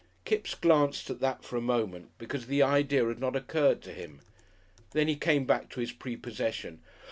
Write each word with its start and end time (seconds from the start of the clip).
Kipps 0.25 0.55
glanced 0.55 1.11
at 1.11 1.19
that 1.19 1.43
for 1.43 1.57
a 1.57 1.61
moment, 1.61 2.09
because 2.17 2.47
the 2.47 2.63
idea 2.63 3.07
had 3.07 3.19
not 3.19 3.35
occurred 3.35 3.83
to 3.83 3.93
him. 3.93 4.21
Then 4.93 5.07
he 5.07 5.15
came 5.15 5.45
back 5.45 5.69
to 5.69 5.79
his 5.79 5.91
prepossession. 5.91 6.81